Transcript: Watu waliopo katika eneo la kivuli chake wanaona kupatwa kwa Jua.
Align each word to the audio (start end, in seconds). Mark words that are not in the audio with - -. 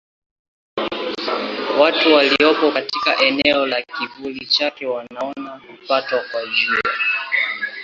Watu 1.79 2.13
waliopo 2.13 2.71
katika 2.71 3.17
eneo 3.25 3.65
la 3.65 3.81
kivuli 3.81 4.45
chake 4.45 4.85
wanaona 4.85 5.59
kupatwa 5.67 6.19
kwa 6.31 6.41
Jua. 6.45 6.93